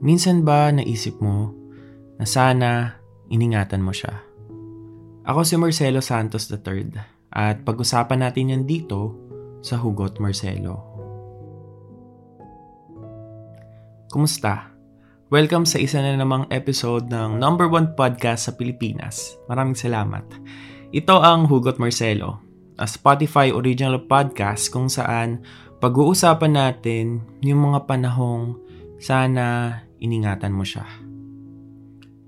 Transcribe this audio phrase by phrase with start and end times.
[0.00, 1.52] Minsan ba naisip mo
[2.16, 2.96] na sana
[3.28, 4.24] iningatan mo siya?
[5.24, 6.96] Ako si Marcelo Santos III
[7.32, 9.16] at pag-usapan natin yan dito
[9.60, 10.80] sa Hugot Marcelo.
[14.08, 14.72] Kumusta?
[15.28, 19.36] Welcome sa isa na namang episode ng number one podcast sa Pilipinas.
[19.48, 20.24] Maraming salamat.
[20.94, 22.38] Ito ang Hugot Marcelo,
[22.80, 25.42] a Spotify original podcast kung saan
[25.84, 28.63] pag-uusapan natin yung mga panahong
[29.04, 30.88] sana iningatan mo siya.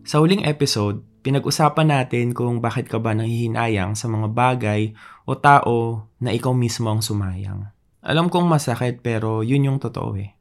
[0.05, 4.93] Sa huling episode, pinag-usapan natin kung bakit ka ba nanghihinayang sa mga bagay
[5.25, 7.73] o tao na ikaw mismo ang sumayang.
[8.05, 10.37] Alam kong masakit pero yun yung totoo eh.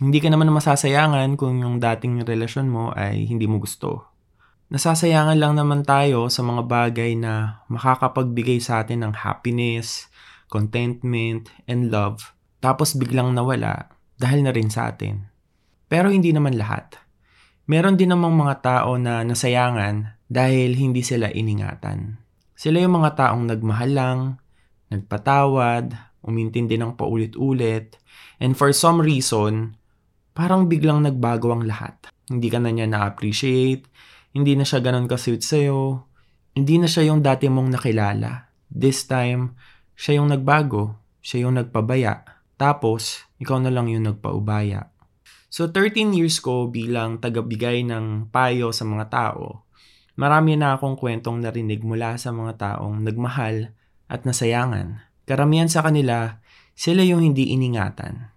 [0.00, 4.08] Hindi ka naman masasayangan kung yung dating relasyon mo ay hindi mo gusto.
[4.72, 10.08] Nasasayangan lang naman tayo sa mga bagay na makakapagbigay sa atin ng happiness,
[10.48, 15.33] contentment, and love, tapos biglang nawala dahil na rin sa atin.
[15.94, 16.98] Pero hindi naman lahat.
[17.70, 22.18] Meron din namang mga tao na nasayangan dahil hindi sila iningatan.
[22.58, 24.18] Sila yung mga taong nagmahal lang,
[24.90, 25.94] nagpatawad,
[26.26, 27.94] umintindi ng paulit-ulit,
[28.42, 29.78] and for some reason,
[30.34, 31.94] parang biglang nagbago ang lahat.
[32.26, 33.86] Hindi ka na niya na-appreciate,
[34.34, 36.10] hindi na siya ganun ka-sweet sa'yo,
[36.58, 38.50] hindi na siya yung dati mong nakilala.
[38.66, 39.54] This time,
[39.94, 42.26] siya yung nagbago, siya yung nagpabaya,
[42.58, 44.93] tapos ikaw na lang yung nagpaubaya.
[45.54, 49.62] So 13 years ko bilang tagabigay ng payo sa mga tao,
[50.18, 53.70] marami na akong kwentong narinig mula sa mga taong nagmahal
[54.10, 55.06] at nasayangan.
[55.30, 56.42] Karamihan sa kanila,
[56.74, 58.34] sila yung hindi iningatan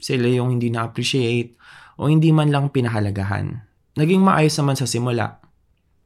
[0.00, 1.54] sila yung hindi na-appreciate
[2.00, 3.60] o hindi man lang pinahalagahan.
[4.00, 5.44] Naging maayos naman sa simula.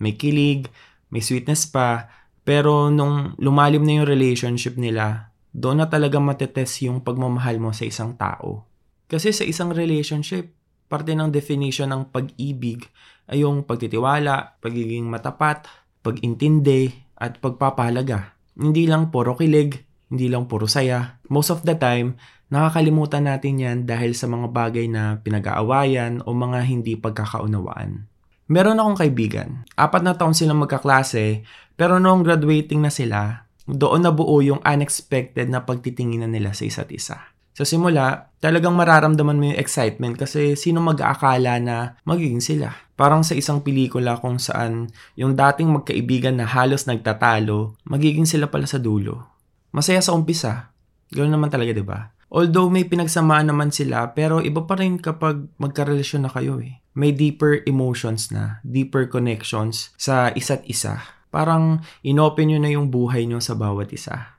[0.03, 0.67] May kilig,
[1.15, 2.11] may sweetness pa,
[2.43, 7.87] pero nung lumalim na yung relationship nila, doon na talaga matetest yung pagmamahal mo sa
[7.87, 8.67] isang tao.
[9.09, 10.53] Kasi sa isang relationship,
[10.89, 12.85] parte ng definition ng pag-ibig
[13.29, 15.65] ay yung pagtitiwala, pagiging matapat,
[16.05, 18.37] pag-intindi, at pagpapahalaga.
[18.59, 21.23] Hindi lang puro kilig, hindi lang puro saya.
[21.31, 22.19] Most of the time,
[22.55, 28.07] Nakakalimutan natin yan dahil sa mga bagay na pinag-aawayan o mga hindi pagkakaunawaan.
[28.47, 29.67] Meron akong kaibigan.
[29.75, 31.43] Apat na taon silang magkaklase,
[31.75, 37.34] pero noong graduating na sila, doon nabuo yung unexpected na pagtitinginan nila sa isa't isa.
[37.55, 42.75] Sa simula, talagang mararamdaman mo yung excitement kasi sino mag-aakala na magiging sila.
[42.99, 48.67] Parang sa isang pelikula kung saan yung dating magkaibigan na halos nagtatalo, magiging sila pala
[48.67, 49.23] sa dulo.
[49.71, 50.75] Masaya sa umpisa.
[51.15, 52.11] Ganoon naman talaga, 'di ba?
[52.35, 56.83] Although may pinagsamaan naman sila, pero iba pa rin kapag magkarelasyon na kayo eh.
[56.99, 60.99] May deeper emotions na, deeper connections sa isa't isa.
[61.31, 64.35] Parang inopen nyo na yung buhay nyo sa bawat isa.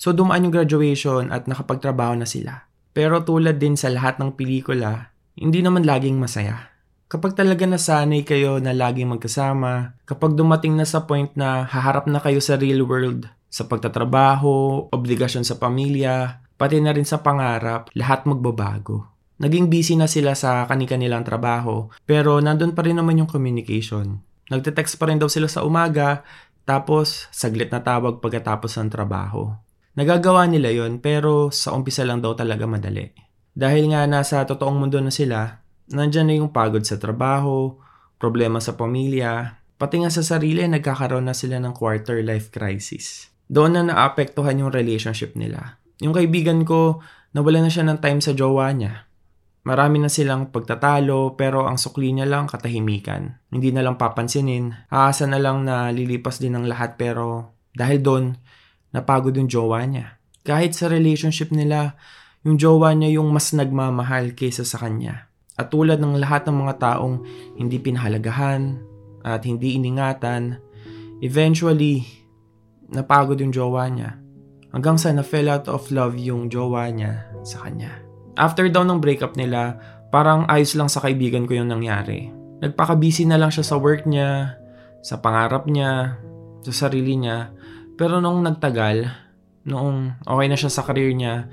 [0.00, 2.64] So dumaan yung graduation at nakapagtrabaho na sila.
[2.96, 6.72] Pero tulad din sa lahat ng pelikula, hindi naman laging masaya.
[7.12, 12.16] Kapag talaga nasanay kayo na laging magkasama, kapag dumating na sa point na haharap na
[12.16, 18.24] kayo sa real world, sa pagtatrabaho, obligasyon sa pamilya, pati na rin sa pangarap, lahat
[18.24, 19.04] magbabago.
[19.36, 24.22] Naging busy na sila sa kani-kanilang trabaho, pero nandun pa rin naman yung communication.
[24.48, 26.24] Nagte-text pa rin daw sila sa umaga,
[26.64, 29.50] tapos saglit na tawag pagkatapos ng trabaho.
[29.98, 33.10] Nagagawa nila yon pero sa umpisa lang daw talaga madali.
[33.50, 37.74] Dahil nga nasa totoong mundo na sila, nandyan na yung pagod sa trabaho,
[38.20, 43.32] problema sa pamilya, pati nga sa sarili nagkakaroon na sila ng quarter life crisis.
[43.50, 45.82] Doon na naapektuhan yung relationship nila.
[45.98, 47.02] Yung kaibigan ko,
[47.34, 49.10] nawala na siya ng time sa jowa niya.
[49.66, 53.42] Marami na silang pagtatalo pero ang sukli niya lang katahimikan.
[53.52, 54.88] Hindi na lang papansinin.
[54.88, 58.24] Aasa na lang na lilipas din ng lahat pero dahil doon,
[58.94, 60.18] napagod yung jowa niya.
[60.42, 61.98] Kahit sa relationship nila,
[62.46, 65.28] yung jowa niya yung mas nagmamahal kaysa sa kanya.
[65.60, 67.20] At tulad ng lahat ng mga taong
[67.60, 68.80] hindi pinahalagahan
[69.20, 70.56] at hindi iningatan,
[71.20, 72.08] eventually,
[72.88, 74.16] napagod yung jowa niya.
[74.72, 78.00] Hanggang sa na-fell out of love yung jowa niya sa kanya.
[78.40, 79.76] After daw ng breakup nila,
[80.08, 82.32] parang ayos lang sa kaibigan ko yung nangyari.
[82.64, 84.56] Nagpaka-busy na lang siya sa work niya,
[85.04, 86.16] sa pangarap niya,
[86.64, 87.52] sa sarili niya.
[88.00, 89.12] Pero nung nagtagal,
[89.68, 91.52] noong okay na siya sa career niya,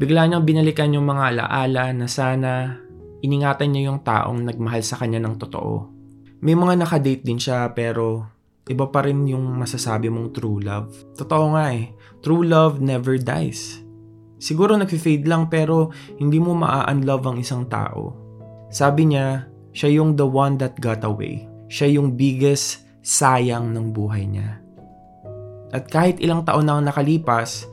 [0.00, 2.80] bigla niyang binalikan yung mga alaala na sana
[3.20, 5.92] iningatan niya yung taong nagmahal sa kanya ng totoo.
[6.40, 8.24] May mga nakadate din siya pero
[8.64, 10.88] iba pa rin yung masasabi mong true love.
[11.20, 11.92] Totoo nga eh,
[12.24, 13.84] true love never dies.
[14.40, 18.16] Siguro nag-fade lang pero hindi mo maa-unlove ang isang tao.
[18.72, 21.44] Sabi niya, siya yung the one that got away.
[21.68, 24.63] Siya yung biggest sayang ng buhay niya.
[25.74, 27.66] At kahit ilang taon na nakalipas,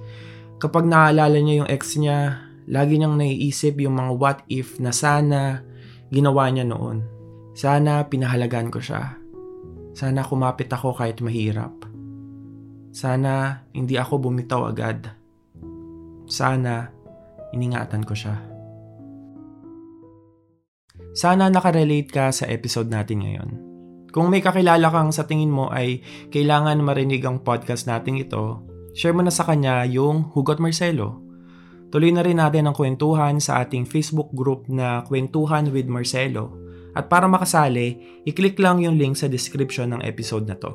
[0.58, 5.62] kapag naalala niya yung ex niya, lagi niyang naiisip yung mga what if na sana
[6.10, 7.06] ginawa niya noon.
[7.54, 9.22] Sana pinahalagan ko siya.
[9.94, 11.86] Sana kumapit ako kahit mahirap.
[12.90, 15.14] Sana hindi ako bumitaw agad.
[16.26, 16.90] Sana
[17.54, 18.36] iningatan ko siya.
[21.12, 23.71] Sana nakarelate ka sa episode natin ngayon.
[24.12, 26.04] Kung may kakilala kang sa tingin mo ay
[26.36, 28.60] kailangan marinig ang podcast natin ito,
[28.92, 31.24] share mo na sa kanya yung Hugot Marcelo.
[31.92, 36.56] Tuloy na rin natin ang kwentuhan sa ating Facebook group na Kwentuhan with Marcelo.
[36.92, 40.72] At para makasali, i-click lang yung link sa description ng episode na to.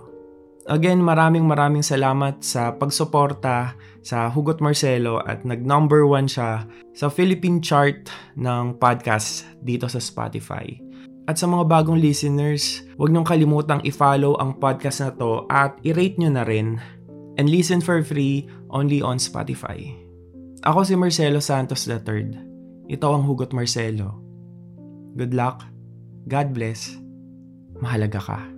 [0.67, 6.65] Again, maraming maraming salamat sa pagsuporta sa Hugot Marcelo at nag-number one siya
[6.97, 10.86] sa Philippine chart ng podcast dito sa Spotify.
[11.26, 16.23] At sa mga bagong listeners, huwag niyong kalimutang i-follow ang podcast na to at i-rate
[16.23, 16.78] nyo na rin
[17.37, 19.90] and listen for free only on Spotify.
[20.62, 22.31] Ako si Marcelo Santos III.
[22.87, 24.23] Ito ang Hugot Marcelo.
[25.19, 25.67] Good luck,
[26.31, 26.94] God bless,
[27.82, 28.56] mahalaga ka.